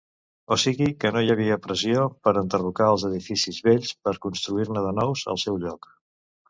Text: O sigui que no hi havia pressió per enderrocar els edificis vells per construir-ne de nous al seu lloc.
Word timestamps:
O 0.53 0.55
sigui 0.61 0.87
que 1.03 1.11
no 1.15 1.21
hi 1.25 1.29
havia 1.33 1.57
pressió 1.67 2.07
per 2.29 2.35
enderrocar 2.43 2.89
els 2.95 3.07
edificis 3.13 3.63
vells 3.69 3.93
per 4.09 4.19
construir-ne 4.27 4.89
de 4.89 4.99
nous 5.03 5.27
al 5.35 5.45
seu 5.47 5.67
lloc. 5.67 5.93